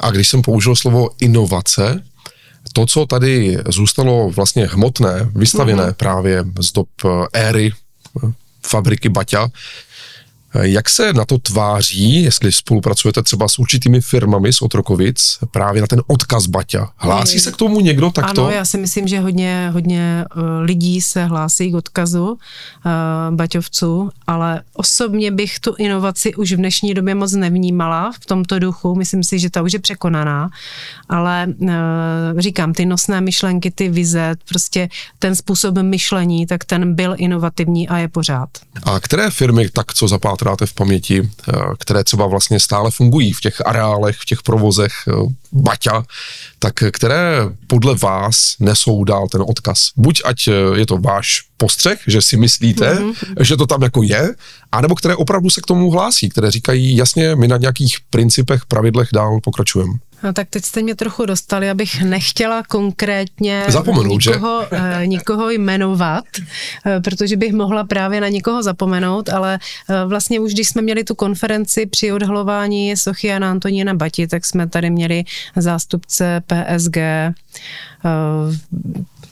A 0.00 0.10
když 0.10 0.28
jsem 0.28 0.42
použil 0.42 0.76
slovo 0.76 1.10
inovace, 1.20 2.02
to, 2.72 2.86
co 2.86 3.06
tady 3.06 3.58
zůstalo 3.68 4.30
vlastně 4.30 4.66
hmotné, 4.66 5.30
vystavěné 5.34 5.82
uh-huh. 5.82 5.92
právě 5.92 6.44
z 6.60 6.72
dob 6.72 6.88
eh, 7.04 7.08
éry 7.32 7.72
eh, 7.72 8.32
fabriky 8.66 9.08
Baťa, 9.08 9.48
jak 10.60 10.88
se 10.88 11.12
na 11.12 11.24
to 11.24 11.38
tváří, 11.38 12.22
jestli 12.22 12.52
spolupracujete 12.52 13.22
třeba 13.22 13.48
s 13.48 13.58
určitými 13.58 14.00
firmami 14.00 14.52
z 14.52 14.62
Otrokovic, 14.62 15.38
právě 15.50 15.80
na 15.80 15.86
ten 15.86 16.02
odkaz 16.06 16.46
Baťa? 16.46 16.90
Hlásí 16.96 17.40
se 17.40 17.52
k 17.52 17.56
tomu 17.56 17.80
někdo 17.80 18.10
takto? 18.10 18.42
Ano, 18.42 18.50
já 18.50 18.64
si 18.64 18.78
myslím, 18.78 19.08
že 19.08 19.20
hodně, 19.20 19.70
hodně 19.72 20.24
eh, 20.24 20.40
lidí 20.60 21.00
se 21.00 21.24
hlásí 21.24 21.70
k 21.70 21.74
odkazu 21.74 22.30
uh, 22.32 23.36
Baťovců, 23.36 24.10
ale 24.26 24.62
osobně 24.74 25.30
bych 25.30 25.60
tu 25.60 25.74
inovaci 25.78 26.34
už 26.34 26.52
v 26.52 26.56
dnešní 26.56 26.94
době 26.94 27.14
moc 27.14 27.32
nevnímala 27.32 28.12
v 28.20 28.26
tomto 28.26 28.58
duchu. 28.58 28.94
Myslím 28.94 29.24
si, 29.24 29.38
že 29.38 29.50
ta 29.50 29.62
už 29.62 29.72
je 29.72 29.78
překonaná, 29.78 30.50
ale 31.08 31.46
uh, 31.58 31.68
říkám, 32.38 32.72
ty 32.72 32.86
nosné 32.86 33.20
myšlenky, 33.20 33.70
ty 33.70 33.88
vize, 33.88 34.34
prostě 34.48 34.88
ten 35.18 35.36
způsob 35.36 35.74
myšlení, 35.82 36.46
tak 36.46 36.64
ten 36.64 36.94
byl 36.94 37.14
inovativní 37.18 37.88
a 37.88 37.98
je 37.98 38.08
pořád. 38.08 38.48
A 38.82 39.00
které 39.00 39.30
firmy 39.30 39.68
tak 39.68 39.94
co 39.94 40.08
zapát 40.08 40.41
pátráte 40.42 40.66
v 40.66 40.74
paměti, 40.74 41.22
eh, 41.22 41.52
které 41.78 42.04
třeba 42.04 42.26
vlastně 42.26 42.60
stále 42.60 42.90
fungují 42.90 43.32
v 43.32 43.40
těch 43.40 43.66
areálech, 43.66 44.16
v 44.16 44.24
těch 44.24 44.42
provozech 44.42 44.92
eh, 45.08 45.12
Baťa, 45.52 46.02
tak 46.58 46.74
které 46.90 47.38
podle 47.66 47.94
vás 47.94 48.56
nesou 48.60 49.04
dál 49.04 49.28
ten 49.28 49.42
odkaz? 49.46 49.90
Buď 49.96 50.22
ať 50.24 50.48
eh, 50.48 50.52
je 50.78 50.86
to 50.86 50.98
váš 50.98 51.42
postřeh, 51.56 51.98
že 52.06 52.22
si 52.22 52.36
myslíte, 52.36 52.94
mm-hmm. 52.94 53.14
že 53.40 53.56
to 53.56 53.66
tam 53.66 53.82
jako 53.82 54.02
je, 54.02 54.34
anebo 54.72 54.94
které 54.94 55.16
opravdu 55.16 55.50
se 55.50 55.60
k 55.60 55.66
tomu 55.66 55.90
hlásí, 55.90 56.28
které 56.28 56.50
říkají 56.50 56.96
jasně, 56.96 57.36
my 57.36 57.48
na 57.48 57.56
nějakých 57.56 57.96
principech, 58.10 58.66
pravidlech 58.66 59.08
dál 59.12 59.40
pokračujeme. 59.40 59.92
No 60.22 60.32
tak 60.32 60.48
teď 60.50 60.64
jste 60.64 60.82
mě 60.82 60.94
trochu 60.94 61.26
dostali, 61.26 61.70
abych 61.70 62.02
nechtěla 62.02 62.62
konkrétně 62.62 63.64
Zapomenout, 63.68 64.26
nikoho, 64.26 64.66
že? 64.70 64.78
Eh, 65.00 65.06
nikoho 65.06 65.50
jmenovat, 65.50 66.24
eh, 66.86 67.00
protože 67.00 67.36
bych 67.36 67.52
mohla 67.52 67.84
právě 67.84 68.20
na 68.20 68.28
někoho 68.28 68.62
zapomenout, 68.62 69.28
ale 69.28 69.58
eh, 69.88 70.04
vlastně 70.06 70.40
už 70.40 70.52
když 70.52 70.68
jsme 70.68 70.82
měli 70.82 71.04
tu 71.04 71.14
konferenci 71.14 71.86
při 71.86 72.12
odhalování 72.12 72.96
Sochy 72.96 73.26
Jana 73.26 73.50
Antonína 73.50 73.94
Bati, 73.94 74.26
tak 74.26 74.46
jsme 74.46 74.68
tady 74.68 74.90
měli 74.90 75.24
zástupce 75.56 76.42
PSG, 76.46 76.96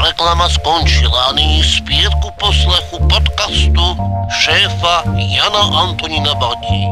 Reklama 0.03 0.49
skončila 0.49 1.23
a 1.23 1.33
nyní 1.33 1.63
zpět 1.63 2.13
ku 2.21 2.29
poslechu 2.39 2.97
podcastu 2.99 3.97
šéfa 4.41 5.03
Jana 5.15 5.59
Antonina 5.59 6.35
Batí. 6.35 6.87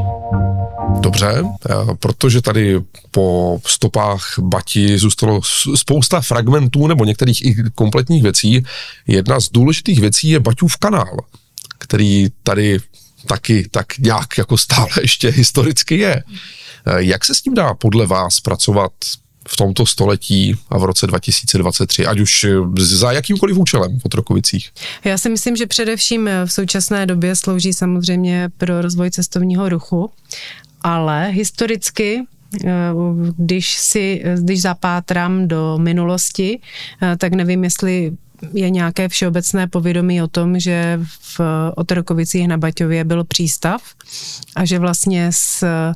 Dobře, 0.99 1.43
eh, 1.69 1.73
protože 1.99 2.41
tady 2.41 2.79
po 3.11 3.59
stopách 3.65 4.33
Bati 4.39 4.97
zůstalo 4.97 5.41
spousta 5.75 6.21
fragmentů 6.21 6.87
nebo 6.87 7.05
některých 7.05 7.45
i 7.45 7.55
kompletních 7.75 8.23
věcí. 8.23 8.63
Jedna 9.07 9.39
z 9.39 9.49
důležitých 9.49 9.99
věcí 9.99 10.29
je 10.29 10.39
Baťův 10.39 10.77
kanál, 10.77 11.17
který 11.77 12.27
tady 12.43 12.79
taky 13.25 13.67
tak 13.71 13.97
nějak 13.97 14.37
jako 14.37 14.57
stále 14.57 14.89
ještě 15.01 15.29
historicky 15.29 15.97
je. 15.97 16.15
Eh, 16.15 16.23
jak 16.97 17.25
se 17.25 17.35
s 17.35 17.41
tím 17.41 17.53
dá 17.53 17.73
podle 17.73 18.07
vás 18.07 18.39
pracovat 18.39 18.91
v 19.47 19.55
tomto 19.55 19.85
století 19.85 20.55
a 20.69 20.77
v 20.77 20.83
roce 20.83 21.07
2023, 21.07 22.05
ať 22.05 22.19
už 22.19 22.45
za 22.77 23.11
jakýmkoliv 23.11 23.57
účelem 23.57 23.99
v 23.99 24.05
Otrokovicích? 24.05 24.71
Já 25.03 25.17
si 25.17 25.29
myslím, 25.29 25.55
že 25.55 25.67
především 25.67 26.29
v 26.45 26.53
současné 26.53 27.05
době 27.05 27.35
slouží 27.35 27.73
samozřejmě 27.73 28.49
pro 28.57 28.81
rozvoj 28.81 29.11
cestovního 29.11 29.69
ruchu, 29.69 30.11
ale 30.81 31.27
historicky 31.27 32.21
eh, 32.65 32.69
když 33.37 33.75
si, 33.75 34.23
když 34.35 34.61
zapátram 34.61 35.47
do 35.47 35.77
minulosti, 35.77 36.59
eh, 37.01 37.17
tak 37.17 37.33
nevím, 37.33 37.63
jestli 37.63 38.11
je 38.53 38.69
nějaké 38.69 39.09
všeobecné 39.09 39.67
povědomí 39.67 40.21
o 40.21 40.27
tom, 40.27 40.59
že 40.59 40.99
v 41.19 41.41
Otrokovicích 41.75 42.47
na 42.47 42.57
Baťově 42.57 43.03
byl 43.03 43.23
přístav 43.23 43.81
a 44.55 44.65
že 44.65 44.79
vlastně 44.79 45.29
z 45.31 45.63
eh, 45.63 45.93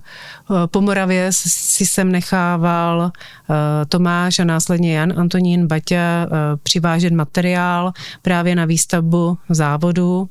Pomoravě 0.71 1.27
si 1.31 1.85
sem 1.85 2.11
nechával 2.11 3.11
eh, 3.11 3.85
Tomáš 3.85 4.39
a 4.39 4.43
následně 4.43 4.97
Jan 4.97 5.19
Antonín 5.19 5.67
Baťa 5.67 5.97
eh, 5.97 6.27
přivážet 6.63 7.13
materiál 7.13 7.91
právě 8.21 8.55
na 8.55 8.65
výstavbu 8.65 9.37
závodu 9.49 10.29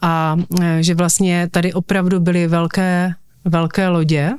a 0.00 0.36
že 0.80 0.94
vlastně 0.94 1.48
tady 1.50 1.72
opravdu 1.72 2.20
byly 2.20 2.46
velké, 2.46 3.14
velké 3.44 3.88
lodě, 3.88 4.32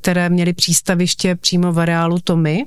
které 0.00 0.28
měly 0.28 0.52
přístaviště 0.52 1.34
přímo 1.34 1.72
v 1.72 1.80
areálu 1.80 2.18
Tomy 2.24 2.66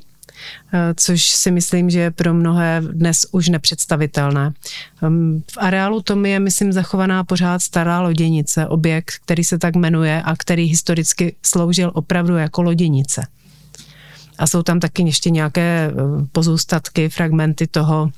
což 0.96 1.24
si 1.24 1.52
myslím, 1.52 1.90
že 1.90 2.00
je 2.00 2.12
pro 2.12 2.34
mnohé 2.34 2.82
dnes 2.92 3.26
už 3.32 3.50
nepředstavitelné. 3.50 4.54
Ehm, 5.04 5.44
v 5.52 5.58
areálu 5.58 6.02
Tomy 6.02 6.30
je, 6.30 6.40
myslím, 6.40 6.74
zachovaná 6.74 7.24
pořád 7.24 7.62
stará 7.62 8.02
loděnice, 8.02 8.68
objekt, 8.68 9.16
který 9.26 9.44
se 9.44 9.58
tak 9.58 9.76
jmenuje 9.76 10.22
a 10.22 10.36
který 10.36 10.64
historicky 10.64 11.36
sloužil 11.46 11.92
opravdu 11.94 12.38
jako 12.38 12.62
loděnice. 12.62 13.28
A 14.38 14.48
jsou 14.48 14.64
tam 14.64 14.80
taky 14.80 15.04
ještě 15.04 15.30
nějaké 15.30 15.92
eh, 15.92 15.94
pozůstatky, 16.32 17.10
fragmenty 17.10 17.68
toho, 17.68 18.12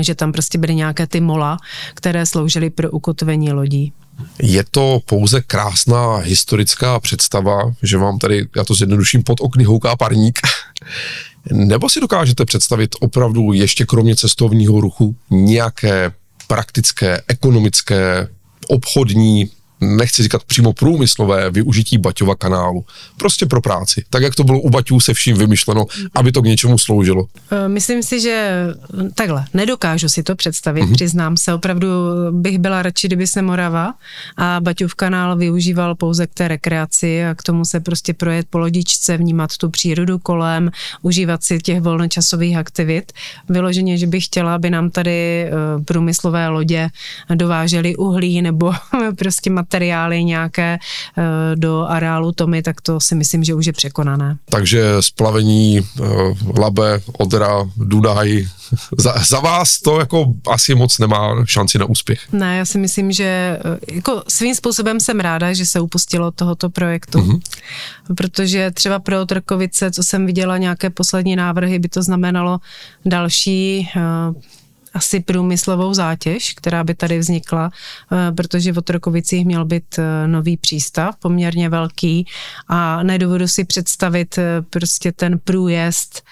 že 0.00 0.14
tam 0.14 0.32
prostě 0.32 0.58
byly 0.58 0.74
nějaké 0.74 1.06
ty 1.06 1.20
mola, 1.20 1.58
které 1.94 2.26
sloužily 2.26 2.70
pro 2.70 2.90
ukotvení 2.90 3.52
lodí. 3.52 3.92
Je 4.42 4.64
to 4.70 5.00
pouze 5.04 5.40
krásná 5.40 6.16
historická 6.16 7.00
představa, 7.00 7.72
že 7.82 7.98
vám 7.98 8.18
tady, 8.18 8.48
já 8.56 8.64
to 8.64 8.74
zjednoduším, 8.74 9.22
pod 9.22 9.40
okny 9.40 9.64
houká 9.64 9.96
parník, 9.96 10.38
nebo 11.52 11.90
si 11.90 12.00
dokážete 12.00 12.44
představit 12.44 12.96
opravdu 13.00 13.52
ještě 13.52 13.86
kromě 13.86 14.16
cestovního 14.16 14.80
ruchu 14.80 15.16
nějaké 15.30 16.12
praktické, 16.46 17.22
ekonomické, 17.28 18.28
obchodní 18.68 19.50
nechci 19.80 20.22
říkat 20.22 20.44
přímo 20.44 20.72
průmyslové 20.72 21.50
využití 21.50 21.98
Baťova 21.98 22.34
kanálu. 22.34 22.84
Prostě 23.16 23.46
pro 23.46 23.60
práci. 23.60 24.04
Tak, 24.10 24.22
jak 24.22 24.34
to 24.34 24.44
bylo 24.44 24.60
u 24.60 24.70
Baťů 24.70 25.00
se 25.00 25.14
vším 25.14 25.36
vymyšleno, 25.36 25.86
aby 26.14 26.32
to 26.32 26.42
k 26.42 26.44
něčemu 26.44 26.78
sloužilo. 26.78 27.26
Eh, 27.50 27.68
myslím 27.68 28.02
si, 28.02 28.20
že 28.20 28.66
takhle, 29.14 29.44
nedokážu 29.54 30.08
si 30.08 30.22
to 30.22 30.36
představit, 30.36 30.82
mm-hmm. 30.82 30.94
přiznám 30.94 31.36
se. 31.36 31.54
Opravdu 31.54 31.88
bych 32.30 32.58
byla 32.58 32.82
radši, 32.82 33.06
kdyby 33.06 33.26
se 33.26 33.42
Morava 33.42 33.94
a 34.36 34.60
Baťův 34.60 34.94
kanál 34.94 35.36
využíval 35.36 35.94
pouze 35.94 36.26
k 36.26 36.34
té 36.34 36.48
rekreaci 36.48 37.24
a 37.24 37.34
k 37.34 37.42
tomu 37.42 37.64
se 37.64 37.80
prostě 37.80 38.14
projet 38.14 38.46
po 38.50 38.58
lodičce, 38.58 39.16
vnímat 39.16 39.56
tu 39.56 39.70
přírodu 39.70 40.18
kolem, 40.18 40.70
užívat 41.02 41.42
si 41.42 41.58
těch 41.58 41.80
volnočasových 41.80 42.56
aktivit. 42.56 43.12
Vyloženě, 43.48 43.98
že 43.98 44.06
bych 44.06 44.24
chtěla, 44.24 44.54
aby 44.54 44.70
nám 44.70 44.90
tady 44.90 45.44
eh, 45.44 45.50
průmyslové 45.84 46.48
lodě 46.48 46.88
dovážely 47.34 47.96
uhlí 47.96 48.42
nebo 48.42 48.72
prostě 49.18 49.50
materiály 49.50 49.67
nějaké 50.24 50.78
eh, 51.18 51.22
do 51.56 51.86
areálu 51.88 52.32
Tomy, 52.32 52.62
tak 52.62 52.80
to 52.80 53.00
si 53.00 53.14
myslím, 53.14 53.44
že 53.44 53.54
už 53.54 53.66
je 53.66 53.72
překonané. 53.72 54.36
Takže 54.50 54.96
splavení 55.00 55.80
eh, 55.80 56.04
Labe, 56.58 57.00
Odra, 57.18 57.70
Dunaj, 57.76 58.46
za, 58.98 59.14
za 59.28 59.40
vás 59.40 59.80
to 59.80 60.00
jako 60.00 60.34
asi 60.50 60.74
moc 60.74 60.98
nemá 60.98 61.44
šanci 61.44 61.78
na 61.78 61.84
úspěch. 61.84 62.20
Ne, 62.32 62.56
já 62.58 62.64
si 62.64 62.78
myslím, 62.78 63.12
že 63.12 63.24
eh, 63.24 63.94
jako 63.94 64.22
svým 64.28 64.54
způsobem 64.54 65.00
jsem 65.00 65.20
ráda, 65.20 65.52
že 65.52 65.66
se 65.66 65.80
upustilo 65.80 66.30
tohoto 66.30 66.70
projektu, 66.70 67.18
mm-hmm. 67.18 67.40
protože 68.14 68.70
třeba 68.70 68.98
pro 68.98 69.20
Otrkovice, 69.20 69.90
co 69.90 70.02
jsem 70.02 70.26
viděla 70.26 70.58
nějaké 70.58 70.90
poslední 70.90 71.36
návrhy, 71.36 71.78
by 71.78 71.88
to 71.88 72.02
znamenalo 72.02 72.58
další 73.04 73.88
asi 74.98 75.20
průmyslovou 75.20 75.94
zátěž, 75.94 76.52
která 76.52 76.84
by 76.84 76.94
tady 76.94 77.18
vznikla, 77.18 77.70
eh, 77.70 78.32
protože 78.32 78.72
v 78.72 78.78
Otrokovicích 78.78 79.46
měl 79.46 79.64
být 79.64 79.98
eh, 79.98 80.28
nový 80.28 80.56
přístav, 80.56 81.16
poměrně 81.16 81.68
velký. 81.68 82.26
A 82.68 83.02
nedovedu 83.02 83.48
si 83.48 83.64
představit 83.64 84.38
eh, 84.38 84.62
prostě 84.70 85.12
ten 85.12 85.38
průjezd 85.38 86.22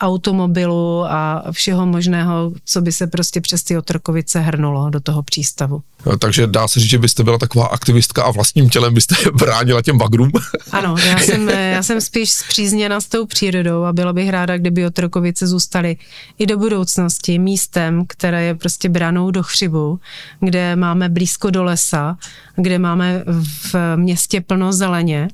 automobilu 0.00 1.04
a 1.04 1.44
všeho 1.50 1.86
možného, 1.86 2.52
co 2.64 2.80
by 2.80 2.92
se 2.92 3.06
prostě 3.06 3.40
přes 3.40 3.62
ty 3.62 3.78
Otrokovice 3.78 4.40
hrnulo 4.40 4.90
do 4.90 5.00
toho 5.00 5.22
přístavu. 5.22 5.82
Takže 6.18 6.46
dá 6.46 6.68
se 6.68 6.80
říct, 6.80 6.90
že 6.90 6.98
byste 6.98 7.24
byla 7.24 7.38
taková 7.38 7.66
aktivistka 7.66 8.22
a 8.22 8.30
vlastním 8.30 8.70
tělem 8.70 8.94
byste 8.94 9.14
bránila 9.34 9.82
těm 9.82 9.98
bagrům? 9.98 10.30
Ano, 10.72 10.96
já 11.06 11.18
jsem, 11.18 11.48
já 11.48 11.82
jsem 11.82 12.00
spíš 12.00 12.32
zpřízněna 12.32 13.00
s 13.00 13.06
tou 13.06 13.26
přírodou 13.26 13.84
a 13.84 13.92
byla 13.92 14.12
bych 14.12 14.30
ráda, 14.30 14.58
kdyby 14.58 14.86
Otrokovice 14.86 15.46
zůstaly 15.46 15.96
i 16.38 16.46
do 16.46 16.58
budoucnosti 16.58 17.38
místem, 17.38 18.04
které 18.08 18.44
je 18.44 18.54
prostě 18.54 18.88
branou 18.88 19.30
do 19.30 19.42
chřibu, 19.42 20.00
kde 20.40 20.76
máme 20.76 21.08
blízko 21.08 21.50
do 21.50 21.64
lesa, 21.64 22.16
kde 22.56 22.78
máme 22.78 23.24
v 23.72 23.96
městě 23.96 24.40
plno 24.40 24.72
zeleně, 24.72 25.28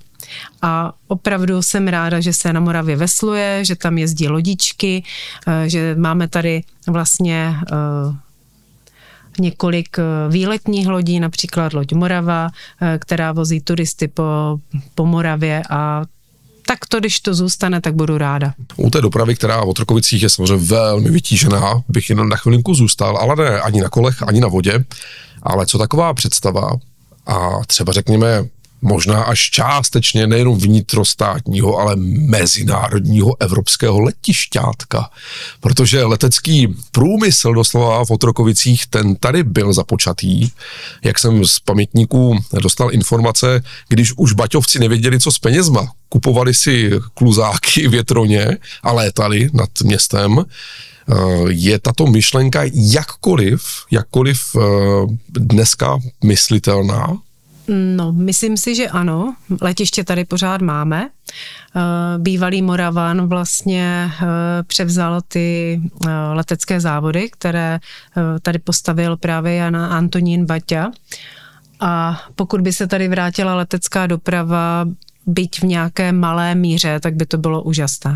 a 0.62 0.92
opravdu 1.08 1.62
jsem 1.62 1.88
ráda, 1.88 2.20
že 2.20 2.32
se 2.32 2.52
na 2.52 2.60
Moravě 2.60 2.96
vesluje, 2.96 3.64
že 3.64 3.76
tam 3.76 3.98
jezdí 3.98 4.28
lodičky, 4.28 5.04
eh, 5.46 5.68
že 5.68 5.94
máme 5.98 6.28
tady 6.28 6.62
vlastně 6.86 7.56
eh, 7.72 7.76
několik 9.38 9.98
eh, 9.98 10.02
výletních 10.28 10.86
lodí, 10.86 11.20
například 11.20 11.72
loď 11.72 11.92
Morava, 11.92 12.50
která 12.98 13.32
vozí 13.32 13.60
turisty 13.60 14.08
po, 14.08 14.58
po 14.94 15.06
Moravě 15.06 15.62
a 15.70 16.04
tak 16.66 16.86
to, 16.88 17.00
když 17.00 17.20
to 17.20 17.34
zůstane, 17.34 17.80
tak 17.80 17.94
budu 17.94 18.18
ráda. 18.18 18.54
U 18.76 18.90
té 18.90 19.00
dopravy, 19.00 19.34
která 19.34 19.64
v 19.64 19.68
Otrokovicích 19.68 20.22
je 20.22 20.30
samozřejmě 20.30 20.66
velmi 20.66 21.10
vytížená, 21.10 21.82
bych 21.88 22.10
jenom 22.10 22.28
na 22.28 22.36
chvilinku 22.36 22.74
zůstal, 22.74 23.16
ale 23.16 23.36
ne 23.36 23.60
ani 23.60 23.80
na 23.80 23.88
kolech, 23.88 24.22
ani 24.22 24.40
na 24.40 24.48
vodě. 24.48 24.84
Ale 25.42 25.66
co 25.66 25.78
taková 25.78 26.14
představa 26.14 26.70
a 27.26 27.50
třeba 27.66 27.92
řekněme 27.92 28.44
možná 28.84 29.22
až 29.22 29.50
částečně 29.50 30.26
nejenom 30.26 30.58
vnitrostátního, 30.58 31.78
ale 31.78 31.96
mezinárodního 32.28 33.36
evropského 33.40 34.00
letišťátka. 34.00 35.10
Protože 35.60 36.04
letecký 36.04 36.74
průmysl 36.92 37.52
doslova 37.54 38.04
v 38.04 38.10
Otrokovicích, 38.10 38.86
ten 38.86 39.16
tady 39.16 39.42
byl 39.42 39.72
započatý. 39.72 40.48
Jak 41.04 41.18
jsem 41.18 41.44
z 41.44 41.60
pamětníků 41.60 42.38
dostal 42.60 42.92
informace, 42.92 43.62
když 43.88 44.12
už 44.16 44.32
Baťovci 44.32 44.78
nevěděli, 44.78 45.20
co 45.20 45.32
s 45.32 45.38
penězma, 45.38 45.92
kupovali 46.08 46.54
si 46.54 46.90
kluzáky 47.14 47.88
větroně 47.96 48.58
a 48.82 48.92
létali 48.92 49.48
nad 49.52 49.70
městem, 49.82 50.38
eh, 50.38 51.14
je 51.48 51.78
tato 51.78 52.06
myšlenka 52.06 52.62
jakkoliv, 52.74 53.64
jakkoliv 53.90 54.40
eh, 54.56 54.60
dneska 55.30 55.98
myslitelná? 56.24 57.18
No, 57.68 58.12
myslím 58.12 58.56
si, 58.56 58.74
že 58.74 58.88
ano. 58.88 59.36
Letiště 59.60 60.04
tady 60.04 60.24
pořád 60.24 60.60
máme. 60.60 61.08
Eh, 61.76 61.80
bývalý 62.18 62.62
Moravan 62.62 63.28
vlastně 63.28 64.10
eh, 64.22 64.26
převzal 64.62 65.20
ty 65.28 65.80
eh, 66.06 66.10
letecké 66.32 66.80
závody, 66.80 67.30
které 67.30 67.80
tady 68.42 68.58
postavil 68.58 69.16
právě 69.16 69.54
Jana 69.54 69.86
Antonín 69.86 70.46
Baťa. 70.46 70.90
A 71.80 72.22
pokud 72.34 72.60
by 72.60 72.72
se 72.72 72.86
tady 72.86 73.08
vrátila 73.08 73.54
letecká 73.54 74.06
doprava, 74.06 74.86
byť 75.26 75.60
v 75.60 75.62
nějaké 75.62 76.12
malé 76.12 76.54
míře, 76.54 77.00
tak 77.00 77.14
by 77.14 77.26
to 77.26 77.38
bylo 77.38 77.62
úžasné. 77.62 78.14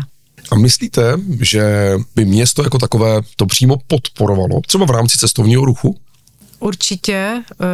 A 0.51 0.55
myslíte, 0.55 1.13
že 1.41 1.93
by 2.15 2.25
město 2.25 2.63
jako 2.63 2.77
takové 2.77 3.21
to 3.35 3.45
přímo 3.45 3.77
podporovalo, 3.87 4.61
třeba 4.67 4.85
v 4.85 4.89
rámci 4.89 5.17
cestovního 5.17 5.65
ruchu? 5.65 5.95
Určitě. 6.59 7.43
Eh, 7.61 7.65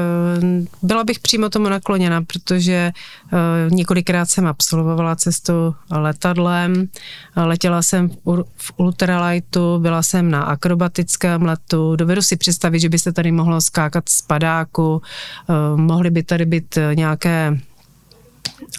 byla 0.81 1.03
bych 1.03 1.19
přímo 1.19 1.49
tomu 1.49 1.69
nakloněna, 1.69 2.21
protože 2.21 2.91
eh, 3.33 3.37
několikrát 3.69 4.29
jsem 4.29 4.47
absolvovala 4.47 5.15
cestu 5.15 5.75
letadlem, 5.91 6.87
letěla 7.35 7.81
jsem 7.81 8.09
v 8.57 8.71
ultralightu, 8.77 9.79
byla 9.79 10.03
jsem 10.03 10.31
na 10.31 10.43
akrobatickém 10.43 11.41
letu, 11.41 11.95
dovedu 11.95 12.21
si 12.21 12.35
představit, 12.35 12.79
že 12.79 12.89
by 12.89 12.99
se 12.99 13.13
tady 13.13 13.31
mohlo 13.31 13.61
skákat 13.61 14.09
z 14.09 14.21
padáku, 14.21 15.01
eh, 15.49 15.53
mohly 15.77 16.09
by 16.09 16.23
tady 16.23 16.45
být 16.45 16.77
nějaké 16.93 17.59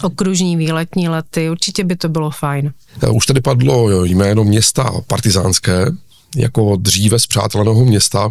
okružní 0.03 0.57
výletní 0.57 1.09
lety, 1.09 1.49
určitě 1.49 1.83
by 1.83 1.95
to 1.95 2.09
bylo 2.09 2.31
fajn. 2.31 2.73
Už 3.13 3.25
tady 3.25 3.41
padlo 3.41 4.05
jméno 4.05 4.43
města 4.43 4.91
partizánské, 5.07 5.85
jako 6.35 6.75
dříve 6.75 7.19
zpřáteleného 7.19 7.85
města 7.85 8.29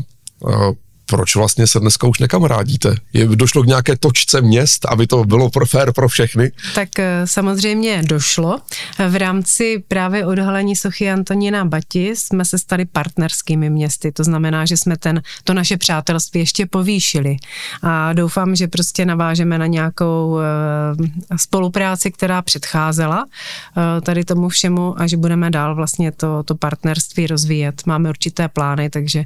proč 1.06 1.36
vlastně 1.36 1.66
se 1.66 1.80
dneska 1.80 2.06
už 2.06 2.18
nekamarádíte? 2.18 2.94
Je, 3.12 3.26
došlo 3.26 3.62
k 3.62 3.66
nějaké 3.66 3.96
točce 3.96 4.40
měst, 4.40 4.86
aby 4.86 5.06
to 5.06 5.24
bylo 5.24 5.50
pro 5.50 5.66
fair 5.66 5.92
pro 5.92 6.08
všechny? 6.08 6.52
Tak 6.74 6.98
eh, 6.98 7.22
samozřejmě 7.24 8.02
došlo. 8.02 8.60
V 9.08 9.16
rámci 9.16 9.84
právě 9.88 10.26
odhalení 10.26 10.76
Sochy 10.76 11.10
Antonína 11.10 11.64
Bati 11.64 12.16
jsme 12.16 12.44
se 12.44 12.58
stali 12.58 12.84
partnerskými 12.84 13.70
městy, 13.70 14.12
to 14.12 14.24
znamená, 14.24 14.64
že 14.64 14.76
jsme 14.76 14.96
ten, 14.96 15.22
to 15.44 15.54
naše 15.54 15.76
přátelství 15.76 16.40
ještě 16.40 16.66
povýšili 16.66 17.36
a 17.82 18.12
doufám, 18.12 18.56
že 18.56 18.68
prostě 18.68 19.04
navážeme 19.04 19.58
na 19.58 19.66
nějakou 19.66 20.38
eh, 20.38 21.38
spolupráci, 21.38 22.10
která 22.10 22.42
předcházela 22.42 23.26
eh, 23.26 24.00
tady 24.00 24.24
tomu 24.24 24.48
všemu 24.48 25.00
a 25.00 25.06
že 25.06 25.16
budeme 25.16 25.50
dál 25.50 25.74
vlastně 25.74 26.12
to, 26.12 26.42
to 26.42 26.54
partnerství 26.54 27.26
rozvíjet. 27.26 27.82
Máme 27.86 28.08
určité 28.08 28.48
plány, 28.48 28.90
takže 28.90 29.24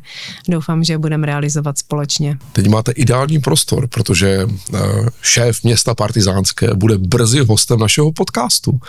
doufám, 0.49 0.85
že 0.85 0.99
budeme 0.99 1.27
realizovat 1.27 1.70
pracovat 1.71 1.79
společně. 1.79 2.39
Teď 2.53 2.69
máte 2.69 2.93
ideální 2.93 3.39
prostor, 3.39 3.89
protože 3.89 4.47
eh, 4.75 4.79
šéf 5.23 5.63
města 5.65 5.95
Partizánské 5.95 6.75
bude 6.75 6.99
brzy 6.99 7.41
hostem 7.41 7.79
našeho 7.79 8.13
podcastu. 8.13 8.81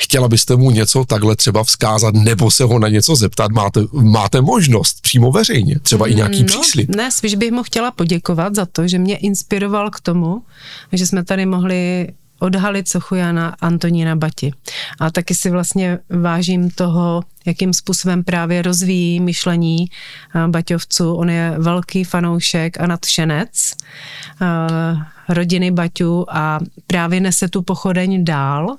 Chtěla 0.00 0.28
byste 0.28 0.56
mu 0.56 0.70
něco 0.70 1.04
takhle 1.04 1.36
třeba 1.36 1.64
vzkázat 1.64 2.14
nebo 2.14 2.50
se 2.50 2.64
ho 2.64 2.78
na 2.78 2.88
něco 2.88 3.16
zeptat? 3.16 3.50
Máte, 3.50 3.80
máte 3.92 4.40
možnost 4.40 5.00
přímo 5.02 5.32
veřejně, 5.32 5.78
třeba 5.82 6.06
i 6.06 6.14
nějaký 6.14 6.40
no, 6.40 6.46
příslip? 6.46 6.96
Ne, 6.96 7.10
spíš 7.10 7.34
bych 7.34 7.52
mu 7.52 7.62
chtěla 7.62 7.90
poděkovat 7.90 8.54
za 8.54 8.66
to, 8.66 8.88
že 8.88 8.98
mě 8.98 9.16
inspiroval 9.16 9.90
k 9.90 10.00
tomu, 10.00 10.42
že 10.92 11.06
jsme 11.06 11.24
tady 11.24 11.46
mohli 11.46 12.08
odhalit 12.38 12.88
sochu 12.88 13.14
Jana 13.14 13.56
Antonína 13.60 14.16
Bati. 14.16 14.52
A 15.00 15.10
taky 15.10 15.34
si 15.34 15.50
vlastně 15.50 15.98
vážím 16.10 16.70
toho, 16.70 17.22
jakým 17.48 17.72
způsobem 17.72 18.24
právě 18.24 18.62
rozvíjí 18.62 19.20
myšlení 19.20 19.86
eh, 20.34 20.48
Baťovců. 20.48 21.14
On 21.14 21.30
je 21.30 21.54
velký 21.58 22.04
fanoušek 22.04 22.80
a 22.80 22.86
nadšenec 22.86 23.72
eh, 24.42 24.46
rodiny 25.28 25.70
Baťů 25.70 26.24
a 26.28 26.60
právě 26.86 27.20
nese 27.20 27.48
tu 27.48 27.62
pochodeň 27.62 28.24
dál 28.24 28.76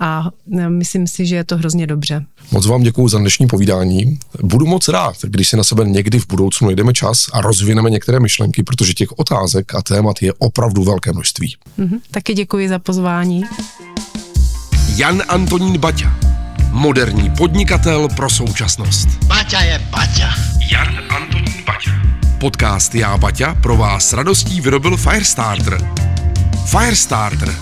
a 0.00 0.28
eh, 0.58 0.68
myslím 0.68 1.06
si, 1.06 1.26
že 1.26 1.36
je 1.36 1.44
to 1.44 1.56
hrozně 1.56 1.86
dobře. 1.86 2.24
Moc 2.52 2.66
vám 2.66 2.82
děkuji 2.82 3.08
za 3.08 3.18
dnešní 3.18 3.46
povídání. 3.46 4.18
Budu 4.42 4.66
moc 4.66 4.88
rád, 4.88 5.16
když 5.22 5.48
si 5.48 5.56
na 5.56 5.64
sebe 5.64 5.84
někdy 5.84 6.18
v 6.18 6.26
budoucnu 6.28 6.66
najdeme 6.66 6.92
čas 6.92 7.26
a 7.32 7.40
rozvineme 7.40 7.90
některé 7.90 8.20
myšlenky, 8.20 8.62
protože 8.62 8.94
těch 8.94 9.18
otázek 9.18 9.74
a 9.74 9.82
témat 9.82 10.22
je 10.22 10.32
opravdu 10.38 10.84
velké 10.84 11.12
množství. 11.12 11.56
Mhm, 11.76 11.98
taky 12.10 12.34
děkuji 12.34 12.68
za 12.68 12.78
pozvání. 12.78 13.44
Jan 14.96 15.22
Antonín 15.28 15.78
Baťa, 15.78 16.18
moderní 16.70 17.30
podnikatel 17.30 18.08
pro 18.08 18.30
současnost. 18.30 19.08
Baťa 19.24 19.60
je 19.60 19.78
Baťa. 19.78 20.34
Jan 20.70 20.98
Antonín 21.16 21.54
Baťa. 21.66 21.90
Podcast 22.38 22.94
Já 22.94 23.16
Baťa 23.16 23.54
pro 23.54 23.76
vás 23.76 24.08
s 24.08 24.12
radostí 24.12 24.60
vyrobil 24.60 24.96
Firestarter. 24.96 25.78
Firestarter. 26.66 27.54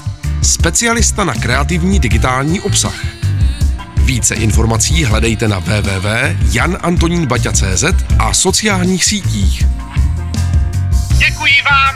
Specialista 0.42 1.24
na 1.24 1.34
kreativní 1.34 2.00
digitální 2.00 2.60
obsah. 2.60 3.04
Více 4.04 4.34
informací 4.34 5.04
hledejte 5.04 5.48
na 5.48 5.58
www.janantoninbaťa.cz 5.58 7.84
a 8.18 8.34
sociálních 8.34 9.04
sítích. 9.04 9.66
Děkuji 11.18 11.62
vám, 11.70 11.94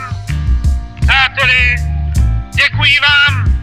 přáteli, 1.01 1.75
děkuji 2.55 2.93
vám 3.09 3.53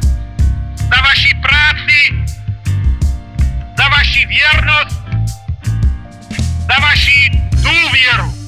za 0.78 1.02
vaši 1.02 1.34
práci, 1.42 2.19
za 3.80 3.88
vaši 3.88 4.26
věrnost, 4.26 5.02
za 6.68 6.78
vaši 6.80 7.30
důvěru. 7.50 8.39